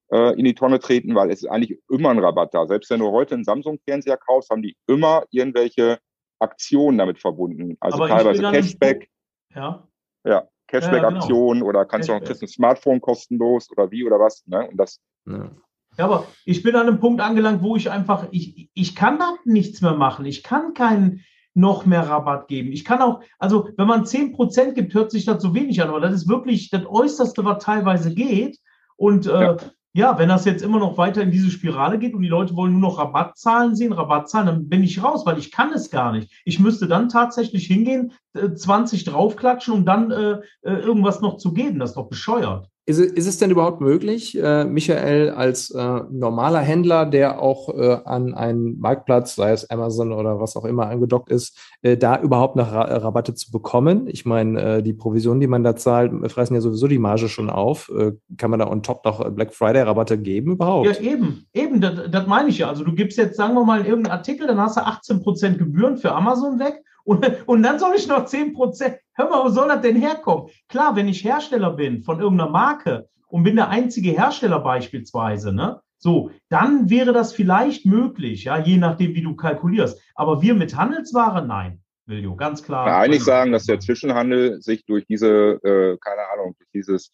[0.09, 2.65] in die Tonne treten, weil es ist eigentlich immer ein Rabatt da.
[2.65, 5.99] Selbst wenn du heute einen Samsung-Fernseher kaufst, haben die immer irgendwelche
[6.39, 7.75] Aktionen damit verbunden.
[7.79, 9.09] Also Aber teilweise Cashback.
[9.53, 9.87] Ja.
[10.23, 11.65] Ja, Cashback-Aktionen ja, genau.
[11.65, 12.27] oder kannst Cashback.
[12.27, 14.45] du auch ein Smartphone kostenlos oder wie oder was.
[14.47, 14.69] Ne?
[14.69, 15.01] Und das.
[15.25, 15.51] Ja.
[15.97, 19.33] Ja, aber ich bin an einem Punkt angelangt, wo ich einfach, ich, ich kann da
[19.45, 20.25] nichts mehr machen.
[20.25, 22.71] Ich kann keinen noch mehr Rabatt geben.
[22.71, 25.99] Ich kann auch, also wenn man 10% gibt, hört sich das so wenig an, aber
[25.99, 28.59] das ist wirklich das Äußerste, was teilweise geht.
[28.95, 29.57] Und äh, ja
[29.97, 32.71] ja, wenn das jetzt immer noch weiter in diese Spirale geht und die Leute wollen
[32.71, 36.31] nur noch Rabattzahlen sehen, Rabattzahlen, dann bin ich raus, weil ich kann es gar nicht.
[36.45, 41.51] Ich müsste dann tatsächlich hingehen, 20 äh, draufklatschen, um dann äh, äh, irgendwas noch zu
[41.51, 41.79] geben.
[41.79, 42.69] Das ist doch bescheuert.
[42.89, 47.97] Ist, ist es denn überhaupt möglich, äh, Michael, als äh, normaler Händler, der auch äh,
[48.05, 52.55] an einen Marktplatz, sei es Amazon oder was auch immer, angedockt ist, äh, da überhaupt
[52.55, 54.07] noch Ra Rabatte zu bekommen?
[54.07, 57.49] Ich meine, äh, die Provisionen, die man da zahlt, fressen ja sowieso die Marge schon
[57.49, 57.89] auf.
[57.89, 60.87] Äh, kann man da on top noch Black Friday-Rabatte geben überhaupt?
[60.87, 62.69] Ja, eben, eben, das, das meine ich ja.
[62.69, 66.13] Also du gibst jetzt, sagen wir mal, irgendeinen Artikel, dann hast du 18% Gebühren für
[66.13, 68.97] Amazon weg und, und dann soll ich noch 10 Prozent.
[69.17, 70.49] Hör mal, wo soll das denn herkommen?
[70.69, 75.81] Klar, wenn ich Hersteller bin von irgendeiner Marke und bin der einzige Hersteller beispielsweise, ne?
[75.97, 79.99] So, dann wäre das vielleicht möglich, ja, je nachdem, wie du kalkulierst.
[80.13, 82.85] Aber wir mit Handelsware, nein, Viljo, ganz klar.
[82.85, 87.11] Ich kann eigentlich sagen, dass der Zwischenhandel sich durch diese, äh, keine Ahnung, durch dieses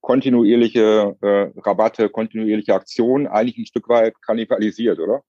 [0.00, 5.22] kontinuierliche äh, Rabatte, kontinuierliche Aktionen eigentlich ein Stück weit kannibalisiert, oder?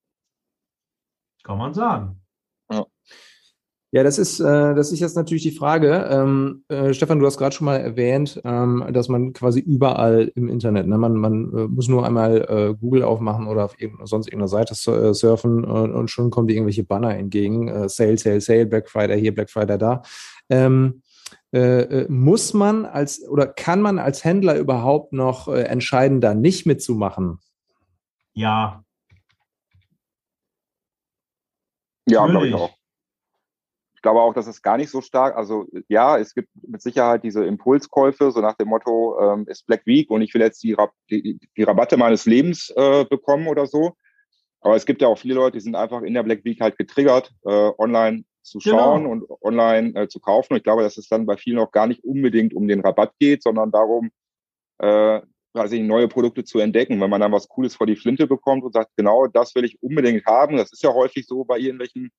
[1.44, 2.23] Kann man sagen.
[3.94, 4.02] Ja.
[4.02, 6.10] Das ist, äh, das ist jetzt natürlich die Frage.
[6.10, 10.50] Ähm, äh, Stefan, du hast gerade schon mal erwähnt, ähm, dass man quasi überall im
[10.50, 14.28] Internet, ne, man, man äh, muss nur einmal äh, Google aufmachen oder auf irgendeine, sonst
[14.28, 17.68] irgendeiner Seite äh, surfen und, und schon kommen dir irgendwelche Banner entgegen.
[17.68, 20.02] Äh, Sale, Sale, Sale, Black Friday hier, Black Friday da.
[20.50, 21.04] Ähm,
[21.54, 26.34] äh, äh, muss man als oder kann man als Händler überhaupt noch äh, entscheiden, da
[26.34, 27.38] nicht mitzumachen?
[28.34, 28.84] Ja.
[32.08, 32.72] Ja, glaube ich auch
[34.04, 37.44] glaube auch, dass es gar nicht so stark, also ja, es gibt mit Sicherheit diese
[37.44, 40.76] Impulskäufe, so nach dem Motto, ähm, ist Black Week und ich will jetzt die,
[41.10, 43.94] die, die Rabatte meines Lebens äh, bekommen oder so.
[44.62, 46.78] Aber es gibt ja auch viele Leute, die sind einfach in der Black Week halt
[46.78, 48.78] getriggert, äh, online zu genau.
[48.78, 49.12] schauen genau.
[49.12, 50.54] und online äh, zu kaufen.
[50.54, 53.14] Und ich glaube, dass es dann bei vielen auch gar nicht unbedingt um den Rabatt
[53.20, 54.12] geht, sondern darum,
[54.80, 55.22] äh,
[55.54, 57.00] quasi neue Produkte zu entdecken.
[57.00, 59.82] Wenn man dann was Cooles vor die Flinte bekommt und sagt, genau das will ich
[59.82, 60.58] unbedingt haben.
[60.58, 62.12] Das ist ja häufig so bei irgendwelchen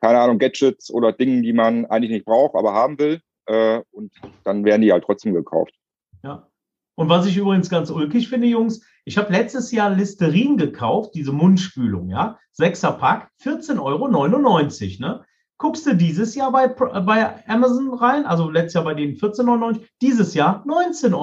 [0.00, 3.20] keine Ahnung, Gadgets oder Dingen, die man eigentlich nicht braucht, aber haben will.
[3.46, 4.12] Äh, und
[4.44, 5.74] dann werden die halt trotzdem gekauft.
[6.22, 6.48] Ja.
[6.94, 11.32] Und was ich übrigens ganz ulkig finde, Jungs, ich habe letztes Jahr Listerin gekauft, diese
[11.32, 15.24] Mundspülung, ja, sechser Pack, 14,99 Euro, ne?
[15.56, 20.32] Guckst du dieses Jahr bei, bei Amazon rein, also letztes Jahr bei denen 14,99, dieses
[20.32, 21.14] Jahr 19,99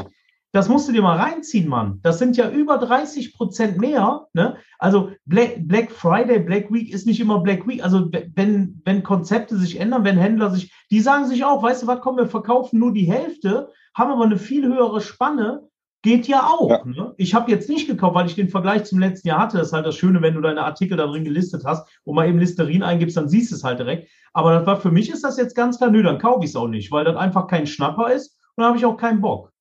[0.00, 0.10] Euro.
[0.54, 1.98] Das musst du dir mal reinziehen, Mann.
[2.04, 4.28] Das sind ja über 30 Prozent mehr.
[4.34, 4.56] Ne?
[4.78, 7.82] Also Black, Black, Friday, Black Week ist nicht immer Black Week.
[7.82, 11.86] Also wenn, wenn Konzepte sich ändern, wenn Händler sich, die sagen sich auch, weißt du
[11.88, 15.62] was, komm, wir verkaufen nur die Hälfte, haben aber eine viel höhere Spanne.
[16.02, 16.70] Geht ja auch.
[16.70, 16.84] Ja.
[16.84, 17.14] Ne?
[17.16, 19.58] Ich habe jetzt nicht gekauft, weil ich den Vergleich zum letzten Jahr hatte.
[19.58, 22.28] Das ist halt das Schöne, wenn du deine Artikel da drin gelistet hast und mal
[22.28, 24.08] eben Listerin eingibst, dann siehst du es halt direkt.
[24.32, 26.56] Aber das war für mich ist das jetzt ganz klar, nö, dann kaufe ich es
[26.56, 29.53] auch nicht, weil das einfach kein Schnapper ist und dann habe ich auch keinen Bock.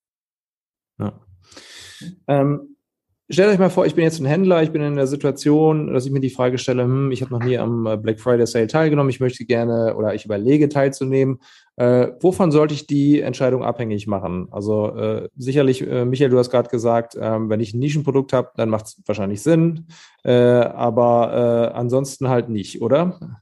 [1.00, 1.14] Ja.
[2.28, 2.76] Ähm,
[3.30, 6.06] stellt euch mal vor, ich bin jetzt ein Händler, ich bin in der Situation, dass
[6.06, 8.68] ich mir die Frage stelle, hm, ich habe noch nie am äh, Black Friday Sale
[8.68, 11.40] teilgenommen, ich möchte gerne oder ich überlege teilzunehmen.
[11.76, 14.48] Äh, wovon sollte ich die Entscheidung abhängig machen?
[14.52, 18.52] Also äh, sicherlich, äh, Michael, du hast gerade gesagt, ähm, wenn ich ein Nischenprodukt habe,
[18.56, 19.88] dann macht es wahrscheinlich Sinn,
[20.24, 23.40] äh, aber äh, ansonsten halt nicht, oder?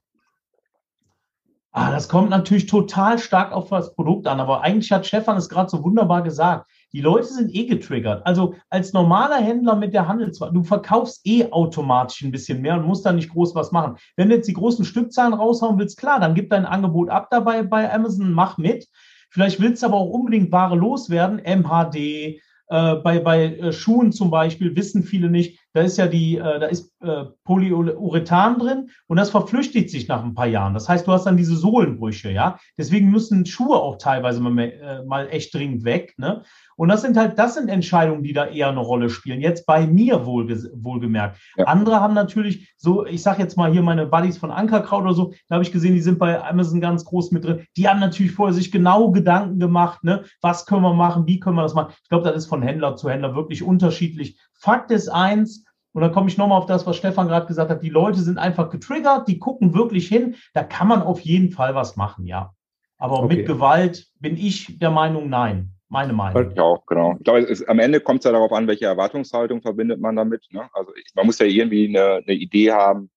[1.73, 5.47] Ah, das kommt natürlich total stark auf das Produkt an, aber eigentlich hat Stefan es
[5.47, 6.69] gerade so wunderbar gesagt.
[6.93, 8.25] Die Leute sind eh getriggert.
[8.25, 12.85] Also als normaler Händler mit der Handelsware, du verkaufst eh automatisch ein bisschen mehr und
[12.85, 13.95] musst da nicht groß was machen.
[14.17, 17.63] Wenn du jetzt die großen Stückzahlen raushauen willst, klar, dann gib dein Angebot ab dabei
[17.63, 18.87] bei Amazon, mach mit.
[19.29, 24.29] Vielleicht willst du aber auch unbedingt Ware loswerden, MHD, äh, bei, bei äh, Schuhen zum
[24.29, 29.17] Beispiel wissen viele nicht, da ist ja die, äh, da ist äh, Polyurethan drin und
[29.17, 30.73] das verflüchtigt sich nach ein paar Jahren.
[30.73, 32.57] Das heißt, du hast dann diese Sohlenbrüche, ja.
[32.77, 36.13] Deswegen müssen Schuhe auch teilweise mal, äh, mal echt dringend weg.
[36.17, 36.43] Ne?
[36.75, 39.39] Und das sind halt, das sind Entscheidungen, die da eher eine Rolle spielen.
[39.39, 41.39] Jetzt bei mir wohl, wohlgemerkt.
[41.55, 41.65] Ja.
[41.65, 45.33] Andere haben natürlich so, ich sage jetzt mal hier meine Buddies von Ankerkraut oder so,
[45.47, 47.65] da habe ich gesehen, die sind bei Amazon ganz groß mit drin.
[47.77, 50.23] Die haben natürlich vorher sich genau Gedanken gemacht, ne?
[50.41, 51.93] was können wir machen, wie können wir das machen.
[52.01, 54.39] Ich glaube, das ist von Händler zu Händler wirklich unterschiedlich.
[54.61, 57.83] Fakt ist eins, und dann komme ich nochmal auf das, was Stefan gerade gesagt hat.
[57.83, 60.35] Die Leute sind einfach getriggert, die gucken wirklich hin.
[60.53, 62.53] Da kann man auf jeden Fall was machen, ja.
[62.97, 63.35] Aber okay.
[63.35, 65.71] mit Gewalt bin ich der Meinung, nein.
[65.89, 66.51] Meine Meinung.
[66.51, 67.15] Ich auch, genau.
[67.17, 70.45] Ich glaube, es, am Ende kommt es ja darauf an, welche Erwartungshaltung verbindet man damit.
[70.51, 70.69] Ne?
[70.71, 73.09] Also ich, man muss ja irgendwie eine, eine Idee haben,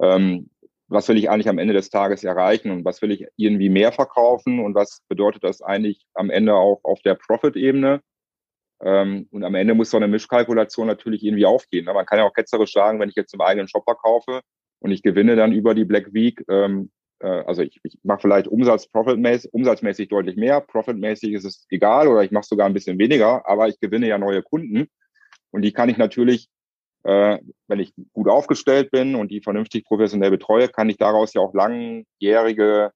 [0.00, 0.48] ähm,
[0.86, 3.90] was will ich eigentlich am Ende des Tages erreichen und was will ich irgendwie mehr
[3.90, 8.02] verkaufen und was bedeutet das eigentlich am Ende auch auf der Profit-Ebene.
[8.82, 11.86] Ähm, und am Ende muss so eine Mischkalkulation natürlich irgendwie aufgehen.
[11.86, 11.94] Ne?
[11.94, 14.40] Man kann ja auch ketzerisch sagen, wenn ich jetzt im eigenen Shop verkaufe
[14.80, 18.48] und ich gewinne dann über die Black Week, ähm, äh, also ich, ich mache vielleicht
[18.48, 22.98] Umsatz, Profitmäßig, umsatzmäßig deutlich mehr, profitmäßig ist es egal oder ich mache sogar ein bisschen
[22.98, 24.88] weniger, aber ich gewinne ja neue Kunden
[25.50, 26.48] und die kann ich natürlich,
[27.04, 31.40] äh, wenn ich gut aufgestellt bin und die vernünftig professionell betreue, kann ich daraus ja
[31.40, 32.92] auch langjährige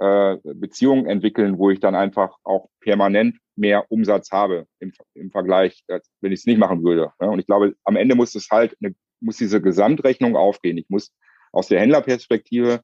[0.00, 5.84] äh, Beziehungen entwickeln, wo ich dann einfach auch permanent mehr Umsatz habe im, im Vergleich,
[6.20, 7.12] wenn ich es nicht machen würde.
[7.18, 10.78] Und ich glaube, am Ende muss es halt, eine, muss diese Gesamtrechnung aufgehen.
[10.78, 11.12] Ich muss
[11.52, 12.80] aus der Händlerperspektive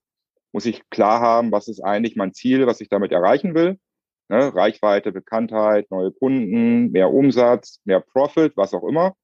[0.52, 3.78] muss ich klar haben, was ist eigentlich mein Ziel, was ich damit erreichen will.
[4.28, 4.54] Ne?
[4.54, 9.14] Reichweite, Bekanntheit, neue Kunden, mehr Umsatz, mehr Profit, was auch immer.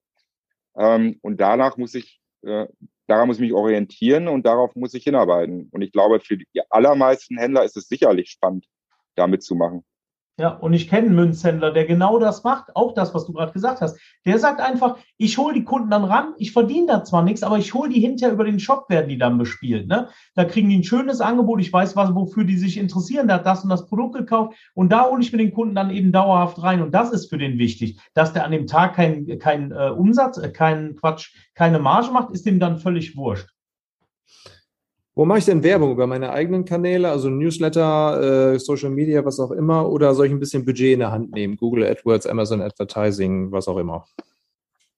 [0.77, 2.67] Ähm, und danach muss ich, äh,
[3.13, 5.69] daran muss ich mich orientieren und darauf muss ich hinarbeiten.
[5.71, 8.67] Und ich glaube, für die allermeisten Händler ist es sicherlich spannend,
[9.17, 9.85] damit zu machen.
[10.39, 13.53] Ja, und ich kenne einen Münzhändler, der genau das macht, auch das, was du gerade
[13.53, 14.01] gesagt hast.
[14.25, 17.59] Der sagt einfach, ich hole die Kunden dann ran, ich verdiene da zwar nichts, aber
[17.59, 19.89] ich hole die hinterher über den Shop, werden die dann bespielt.
[19.89, 20.09] Ne?
[20.35, 23.47] Da kriegen die ein schönes Angebot, ich weiß, was, wofür die sich interessieren, der hat
[23.47, 26.63] das und das Produkt gekauft und da hole ich mir den Kunden dann eben dauerhaft
[26.63, 28.01] rein und das ist für den wichtig.
[28.15, 32.31] Dass der an dem Tag keinen kein, äh, Umsatz, äh, keinen Quatsch, keine Marge macht,
[32.31, 33.51] ist dem dann völlig wurscht.
[35.23, 35.93] Wo mache ich denn Werbung?
[35.93, 39.89] Über meine eigenen Kanäle, also Newsletter, äh, Social Media, was auch immer?
[39.89, 41.57] Oder soll ich ein bisschen Budget in der Hand nehmen?
[41.57, 44.05] Google AdWords, Amazon Advertising, was auch immer?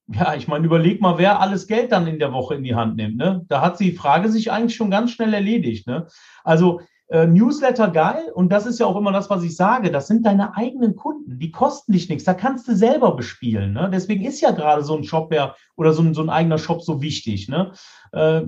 [0.07, 2.97] Ja, ich meine, überleg mal, wer alles Geld dann in der Woche in die Hand
[2.97, 3.19] nimmt.
[3.19, 3.45] Ne?
[3.51, 5.87] Da hat die Frage sich eigentlich schon ganz schnell erledigt.
[5.87, 6.07] Ne?
[6.43, 9.91] Also äh, Newsletter geil und das ist ja auch immer das, was ich sage.
[9.91, 12.25] Das sind deine eigenen Kunden, die kosten dich nichts.
[12.25, 13.75] Da kannst du selber bespielen.
[13.75, 13.91] Ne?
[13.93, 17.03] Deswegen ist ja gerade so ein Shopware oder so ein, so ein eigener Shop so
[17.03, 17.51] wichtig.
[17.51, 17.73] Ne?
[18.13, 18.41] Äh,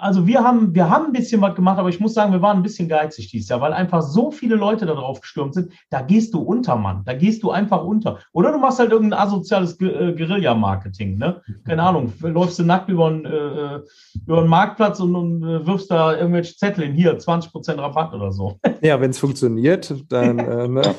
[0.00, 2.56] also wir haben, wir haben ein bisschen was gemacht, aber ich muss sagen, wir waren
[2.56, 5.72] ein bisschen geizig dieses Jahr, weil einfach so viele Leute da drauf gestürmt sind.
[5.90, 7.02] Da gehst du unter, Mann.
[7.04, 8.18] Da gehst du einfach unter.
[8.32, 11.42] Oder du machst halt irgendein asoziales äh, Guerilla-Marketing, ne?
[11.66, 13.80] Keine Ahnung, läufst du nackt über einen, äh,
[14.26, 18.32] über einen Marktplatz und, und äh, wirfst da irgendwelche Zettel in hier, 20% Rabatt oder
[18.32, 18.58] so.
[18.82, 20.94] Ja, wenn es funktioniert, dann, äh, ne?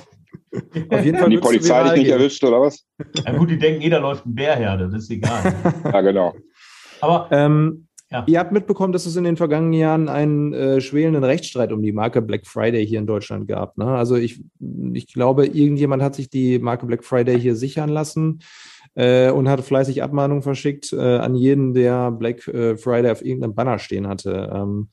[0.89, 2.85] Auf jeden Fall die Polizei dich nicht erwischt, oder was?
[3.25, 5.53] Ja gut, die denken, jeder läuft ein Bärherde, das ist egal.
[5.83, 6.33] ja, genau.
[7.01, 8.25] Aber ähm, ja.
[8.27, 11.93] Ihr habt mitbekommen, dass es in den vergangenen Jahren einen äh, schwelenden Rechtsstreit um die
[11.93, 13.77] Marke Black Friday hier in Deutschland gab.
[13.77, 13.85] Ne?
[13.85, 14.43] Also ich,
[14.93, 18.39] ich glaube, irgendjemand hat sich die Marke Black Friday hier sichern lassen
[18.95, 23.55] äh, und hat fleißig Abmahnungen verschickt äh, an jeden, der Black äh, Friday auf irgendeinem
[23.55, 24.51] Banner stehen hatte.
[24.53, 24.89] Ähm,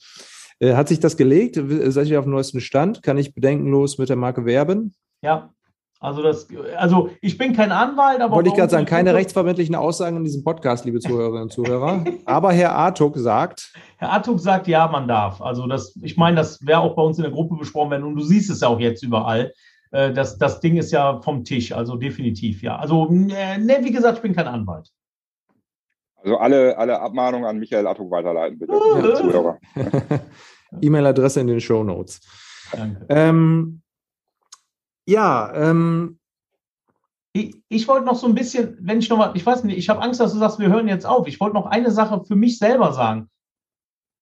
[0.61, 1.61] äh, hat sich das gelegt?
[1.87, 3.03] Seid ihr auf dem neuesten Stand?
[3.03, 4.95] Kann ich bedenkenlos mit der Marke werben?
[5.23, 5.53] Ja,
[6.01, 8.37] also, das, also ich bin kein Anwalt, aber.
[8.37, 12.05] Wollte ich gerade sagen, keine rechtsverbindlichen Aussagen in diesem Podcast, liebe Zuhörerinnen und Zuhörer.
[12.25, 13.73] aber Herr Artuk sagt.
[13.97, 15.43] Herr Artuk sagt, ja, man darf.
[15.43, 18.15] Also das, ich meine, das wäre auch bei uns in der Gruppe besprochen werden und
[18.15, 19.53] du siehst es ja auch jetzt überall.
[19.91, 22.77] Äh, das, das Ding ist ja vom Tisch, also definitiv, ja.
[22.77, 24.89] Also, ne, wie gesagt, ich bin kein Anwalt.
[26.23, 28.73] Also alle, alle Abmahnungen an Michael Artuk weiterleiten, bitte.
[29.15, 29.59] Zuhörer.
[30.81, 32.21] E-Mail-Adresse in den Show Notes.
[32.73, 33.07] Danke.
[33.09, 33.83] Ähm,
[35.09, 36.19] ja, ähm,
[37.33, 39.89] ich, ich wollte noch so ein bisschen, wenn ich noch mal, ich weiß nicht, ich
[39.89, 41.27] habe Angst, dass du sagst, wir hören jetzt auf.
[41.27, 43.31] Ich wollte noch eine Sache für mich selber sagen.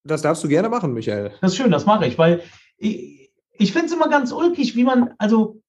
[0.04, 1.32] Das darfst du gerne machen, Michael.
[1.40, 2.40] Das ist schön, das mache ich, weil
[2.78, 5.60] ich, ich finde es immer ganz ulkig, wie man, also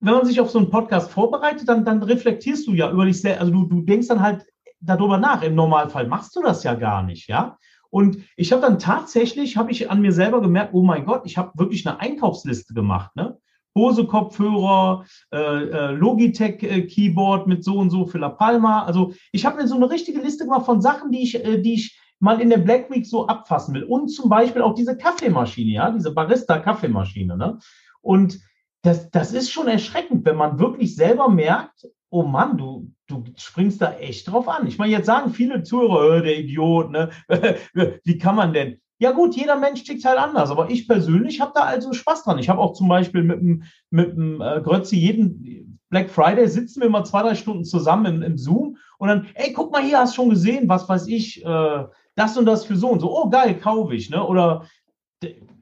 [0.00, 3.20] wenn man sich auf so einen Podcast vorbereitet, dann, dann reflektierst du ja über dich
[3.20, 4.46] selbst, also du, du denkst dann halt
[4.80, 5.42] darüber nach.
[5.42, 7.58] Im Normalfall machst du das ja gar nicht, ja.
[7.90, 11.36] Und ich habe dann tatsächlich, habe ich an mir selber gemerkt, oh mein Gott, ich
[11.36, 13.38] habe wirklich eine Einkaufsliste gemacht, ne?
[13.74, 18.84] Bose-Kopfhörer, äh, äh, Logitech-Keyboard mit so und so für La Palma.
[18.84, 21.74] Also ich habe mir so eine richtige Liste gemacht von Sachen, die ich, äh, die
[21.74, 23.84] ich mal in der Black Week so abfassen will.
[23.84, 27.36] Und zum Beispiel auch diese Kaffeemaschine, ja, diese Barista-Kaffeemaschine.
[27.36, 27.58] Ne?
[28.00, 28.38] Und
[28.82, 33.80] das, das ist schon erschreckend, wenn man wirklich selber merkt, oh Mann, du, du springst
[33.80, 34.66] da echt drauf an.
[34.66, 37.10] Ich meine, jetzt sagen viele Zuhörer, äh, der Idiot, ne?
[38.04, 38.81] wie kann man denn?
[39.02, 42.38] Ja gut, jeder Mensch tickt halt anders, aber ich persönlich habe da also Spaß dran.
[42.38, 46.80] Ich habe auch zum Beispiel mit dem, mit dem äh, Grötzi jeden Black Friday sitzen
[46.80, 49.98] wir mal zwei, drei Stunden zusammen im, im Zoom und dann, ey, guck mal hier,
[49.98, 51.84] hast schon gesehen, was weiß ich, äh,
[52.14, 53.10] das und das für so und so.
[53.10, 54.08] Oh, geil, kaufe ich.
[54.08, 54.24] Ne?
[54.24, 54.68] Oder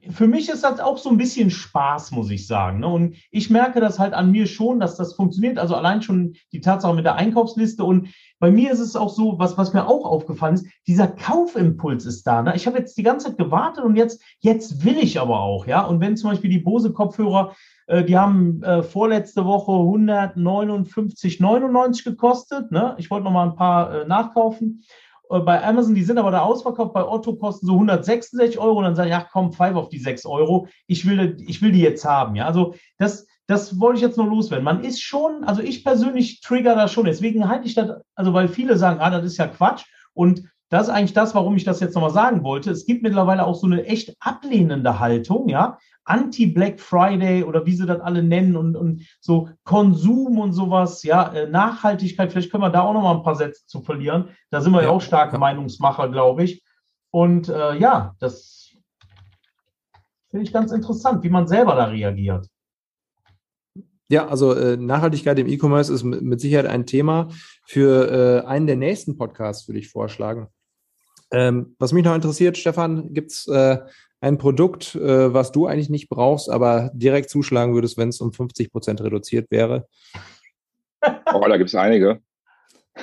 [0.09, 2.79] für mich ist das auch so ein bisschen Spaß, muss ich sagen.
[2.79, 2.87] Ne?
[2.87, 5.59] Und ich merke das halt an mir schon, dass das funktioniert.
[5.59, 7.83] Also allein schon die Tatsache mit der Einkaufsliste.
[7.83, 12.05] Und bei mir ist es auch so, was, was mir auch aufgefallen ist, dieser Kaufimpuls
[12.05, 12.41] ist da.
[12.41, 12.55] Ne?
[12.55, 15.67] Ich habe jetzt die ganze Zeit gewartet und jetzt, jetzt will ich aber auch.
[15.67, 15.83] ja.
[15.83, 17.53] Und wenn zum Beispiel die Bose-Kopfhörer,
[17.87, 22.71] äh, die haben äh, vorletzte Woche 159,99 gekostet.
[22.71, 22.95] Ne?
[22.97, 24.83] Ich wollte noch mal ein paar äh, nachkaufen.
[25.31, 28.79] Äh, bei Amazon, die sind aber da ausverkauft, bei Otto kosten so 166 Euro.
[28.79, 31.81] Und dann sagen, ja komm, pfeif auf die 6 Euro, ich will, ich will die
[31.81, 32.35] jetzt haben.
[32.35, 34.65] Ja, also das, das wollte ich jetzt nur loswerden.
[34.65, 38.47] Man ist schon, also ich persönlich trigger da schon, deswegen halte ich das, also weil
[38.47, 39.85] viele sagen, ah, das ist ja Quatsch.
[40.13, 42.71] Und das ist eigentlich das, warum ich das jetzt nochmal sagen wollte.
[42.71, 45.77] Es gibt mittlerweile auch so eine echt ablehnende Haltung, ja.
[46.05, 51.31] Anti-Black Friday oder wie sie das alle nennen und, und so Konsum und sowas, ja,
[51.33, 54.29] äh, Nachhaltigkeit, vielleicht können wir da auch nochmal ein paar Sätze zu verlieren.
[54.49, 55.37] Da sind wir ja, ja auch starke.
[55.37, 56.63] Meinungsmacher, glaube ich.
[57.11, 58.73] Und äh, ja, das
[60.29, 62.47] finde ich ganz interessant, wie man selber da reagiert.
[64.09, 67.27] Ja, also äh, Nachhaltigkeit im E-Commerce ist mit Sicherheit ein Thema
[67.65, 70.47] für äh, einen der nächsten Podcasts, würde ich vorschlagen.
[71.31, 73.77] Ähm, was mich noch interessiert, Stefan, gibt es äh,
[74.19, 78.33] ein Produkt, äh, was du eigentlich nicht brauchst, aber direkt zuschlagen würdest, wenn es um
[78.33, 79.87] 50 Prozent reduziert wäre?
[81.33, 82.21] Oh, da gibt es einige.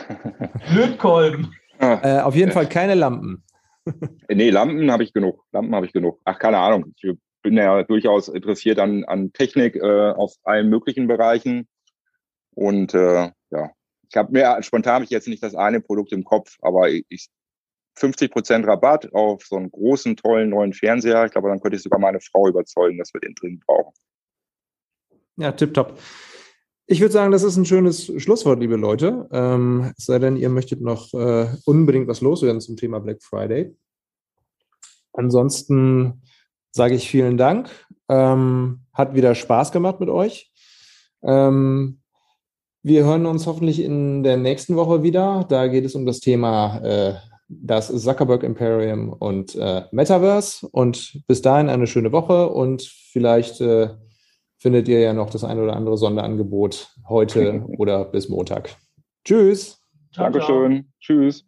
[0.74, 1.52] Lötkolben.
[1.78, 3.42] Ah, äh, auf jeden Fall keine Lampen.
[4.28, 5.44] nee, Lampen habe ich genug.
[5.52, 6.20] Lampen habe ich genug.
[6.24, 6.94] Ach, keine Ahnung.
[6.96, 11.66] Ich bin ja durchaus interessiert an, an Technik äh, aus allen möglichen Bereichen.
[12.54, 13.70] Und äh, ja,
[14.10, 17.28] ich habe mir spontan habe ich jetzt nicht das eine Produkt im Kopf, aber ich,
[17.98, 21.24] 50 Prozent Rabatt auf so einen großen, tollen neuen Fernseher.
[21.26, 23.92] Ich glaube, dann könnte ich sogar meine Frau überzeugen, dass wir den drin brauchen.
[25.36, 25.98] Ja, tipptopp.
[26.86, 29.28] Ich würde sagen, das ist ein schönes Schlusswort, liebe Leute.
[29.30, 33.76] Ähm, es sei denn, ihr möchtet noch äh, unbedingt was loswerden zum Thema Black Friday.
[35.12, 36.22] Ansonsten
[36.70, 37.68] sage ich vielen Dank.
[38.08, 40.50] Ähm, hat wieder Spaß gemacht mit euch.
[41.22, 42.00] Ähm,
[42.82, 45.44] wir hören uns hoffentlich in der nächsten Woche wieder.
[45.48, 47.14] Da geht es um das Thema äh,
[47.48, 50.68] das Zuckerberg Imperium und äh, Metaverse.
[50.70, 53.90] Und bis dahin eine schöne Woche und vielleicht äh,
[54.58, 58.76] findet ihr ja noch das ein oder andere Sonderangebot heute oder bis Montag.
[59.24, 59.82] Tschüss.
[60.12, 60.86] Ciao, Dankeschön.
[61.00, 61.20] Ciao.
[61.20, 61.46] Tschüss.